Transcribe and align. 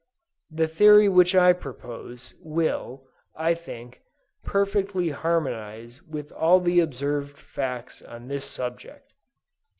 The 0.49 0.67
theory 0.67 1.07
which 1.07 1.35
I 1.35 1.53
propose, 1.53 2.33
will, 2.39 3.03
I 3.35 3.53
think, 3.53 4.01
perfectly 4.43 5.09
harmonize 5.11 6.01
with 6.01 6.31
all 6.31 6.59
the 6.59 6.79
observed 6.79 7.37
facts 7.37 8.01
on 8.01 8.27
this 8.27 8.45
subject. 8.45 9.13